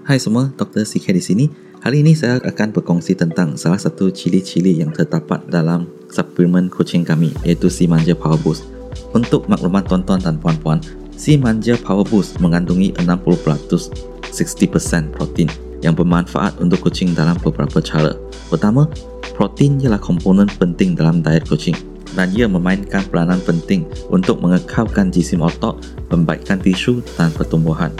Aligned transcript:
Hai 0.00 0.16
semua, 0.16 0.48
Dr. 0.56 0.88
CK 0.88 1.12
di 1.12 1.20
sini. 1.20 1.44
Hari 1.84 2.00
ini 2.00 2.16
saya 2.16 2.40
akan 2.40 2.72
berkongsi 2.72 3.12
tentang 3.12 3.60
salah 3.60 3.76
satu 3.76 4.08
cili-cili 4.08 4.80
yang 4.80 4.88
terdapat 4.88 5.44
dalam 5.52 5.84
suplemen 6.08 6.72
kucing 6.72 7.04
kami 7.04 7.36
iaitu 7.44 7.68
Si 7.68 7.84
Manja 7.84 8.16
Power 8.16 8.40
Boost. 8.40 8.64
Untuk 9.12 9.44
maklumat 9.52 9.84
tuan-tuan 9.84 10.24
dan 10.24 10.40
puan-puan, 10.40 10.80
Si 11.12 11.36
Manja 11.36 11.76
Power 11.76 12.08
Boost 12.08 12.40
mengandungi 12.40 12.96
60% 12.96 14.32
60% 14.32 15.12
protein 15.12 15.52
yang 15.84 15.92
bermanfaat 15.92 16.56
untuk 16.56 16.88
kucing 16.88 17.12
dalam 17.12 17.36
beberapa 17.44 17.84
cara. 17.84 18.16
Pertama, 18.48 18.88
protein 19.36 19.76
ialah 19.76 20.00
komponen 20.00 20.48
penting 20.56 20.96
dalam 20.96 21.20
diet 21.20 21.44
kucing 21.44 21.76
dan 22.16 22.32
ia 22.32 22.48
memainkan 22.48 23.04
peranan 23.08 23.40
penting 23.44 23.88
untuk 24.12 24.40
mengekalkan 24.40 25.08
jisim 25.12 25.40
otot, 25.40 25.80
membaikkan 26.12 26.60
tisu 26.60 27.00
dan 27.16 27.32
pertumbuhan. 27.32 27.92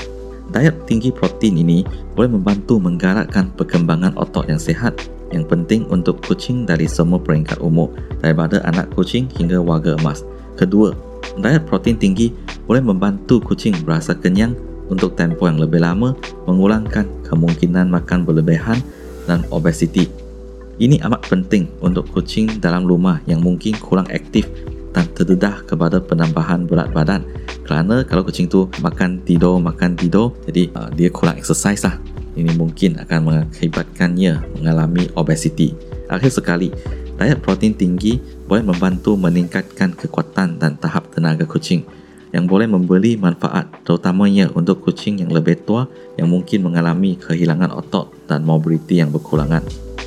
Diet 0.53 0.77
tinggi 0.84 1.09
protein 1.09 1.57
ini 1.57 1.81
boleh 2.13 2.36
membantu 2.36 2.77
menggalakkan 2.77 3.49
perkembangan 3.57 4.13
otot 4.21 4.45
yang 4.53 4.61
sihat 4.61 4.93
yang 5.32 5.49
penting 5.49 5.89
untuk 5.89 6.21
kucing 6.21 6.68
dari 6.68 6.85
semua 6.85 7.17
peringkat 7.17 7.57
umur 7.64 7.89
daripada 8.21 8.61
anak 8.68 8.93
kucing 8.93 9.32
hingga 9.32 9.57
warga 9.57 9.96
emas. 9.96 10.21
Kedua, 10.61 10.93
diet 11.41 11.64
protein 11.64 11.96
tinggi 11.96 12.36
boleh 12.68 12.85
membantu 12.85 13.41
kucing 13.41 13.72
berasa 13.80 14.13
kenyang 14.13 14.53
untuk 14.93 15.17
tempoh 15.17 15.49
yang 15.49 15.57
lebih 15.57 15.80
lama 15.80 16.13
mengurangkan 16.44 17.08
kemungkinan 17.25 17.89
makan 17.89 18.29
berlebihan 18.29 18.77
dan 19.25 19.41
obesiti. 19.49 20.13
Ini 20.77 21.00
amat 21.08 21.32
penting 21.32 21.64
untuk 21.80 22.13
kucing 22.13 22.61
dalam 22.61 22.85
rumah 22.85 23.25
yang 23.25 23.41
mungkin 23.41 23.72
kurang 23.80 24.08
aktif 24.13 24.44
dan 24.93 25.09
terdedah 25.17 25.64
kepada 25.64 25.99
penambahan 25.99 26.69
berat 26.69 26.93
badan. 26.93 27.25
Kerana 27.64 28.05
kalau 28.05 28.23
kucing 28.23 28.46
tu 28.46 28.69
makan 28.85 29.25
tidur 29.25 29.57
makan 29.59 29.96
tidur 29.96 30.37
jadi 30.45 30.69
uh, 30.77 30.89
dia 30.93 31.09
kurang 31.09 31.41
exercise 31.41 31.83
lah. 31.83 31.96
Ini 32.33 32.56
mungkin 32.56 32.97
akan 32.97 33.19
mengakibatkannya 33.28 34.56
mengalami 34.56 35.05
obesiti. 35.16 35.77
Akhir 36.08 36.33
sekali 36.33 36.72
diet 37.16 37.41
protein 37.44 37.77
tinggi 37.77 38.20
boleh 38.48 38.64
membantu 38.64 39.16
meningkatkan 39.16 39.92
kekuatan 39.97 40.61
dan 40.61 40.77
tahap 40.81 41.09
tenaga 41.12 41.44
kucing. 41.44 41.84
Yang 42.33 42.44
boleh 42.48 42.64
memberi 42.64 43.20
manfaat 43.20 43.69
terutamanya 43.84 44.48
untuk 44.56 44.81
kucing 44.81 45.20
yang 45.20 45.28
lebih 45.28 45.61
tua 45.69 45.84
yang 46.16 46.33
mungkin 46.33 46.64
mengalami 46.64 47.20
kehilangan 47.20 47.69
otot 47.69 48.09
dan 48.25 48.41
mobiliti 48.41 49.05
yang 49.05 49.12
berkurangan. 49.12 49.61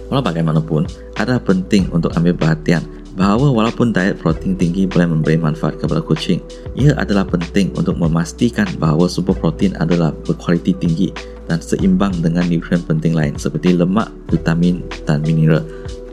Walau 0.09 0.25
bagaimanapun, 0.25 0.89
ada 1.17 1.37
penting 1.37 1.89
untuk 1.93 2.13
ambil 2.17 2.33
perhatian 2.33 2.81
bahawa 3.15 3.47
walaupun 3.51 3.95
diet 3.95 4.19
protein 4.19 4.59
tinggi 4.59 4.83
boleh 4.83 5.07
memberi 5.07 5.39
manfaat 5.39 5.79
kepada 5.79 6.03
kucing, 6.03 6.43
ia 6.75 6.91
adalah 6.99 7.23
penting 7.23 7.71
untuk 7.79 7.95
memastikan 7.95 8.67
bahawa 8.75 9.07
super 9.07 9.33
protein 9.35 9.71
adalah 9.79 10.11
berkualiti 10.27 10.75
tinggi 10.75 11.09
dan 11.47 11.63
seimbang 11.63 12.11
dengan 12.19 12.43
nutrien 12.45 12.83
penting 12.83 13.15
lain 13.15 13.39
seperti 13.39 13.71
lemak, 13.71 14.11
vitamin 14.27 14.83
dan 15.07 15.23
mineral. 15.23 15.63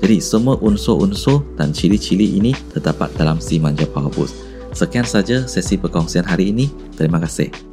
Jadi 0.02 0.18
semua 0.18 0.58
unsur-unsur 0.58 1.46
dan 1.58 1.70
ciri-ciri 1.70 2.38
ini 2.38 2.54
terdapat 2.74 3.10
dalam 3.18 3.38
si 3.38 3.58
manja 3.58 3.86
power 3.86 4.10
boost. 4.10 4.34
Sekian 4.74 5.06
saja 5.06 5.46
sesi 5.46 5.78
perkongsian 5.78 6.26
hari 6.26 6.50
ini. 6.50 6.66
Terima 6.96 7.22
kasih. 7.22 7.71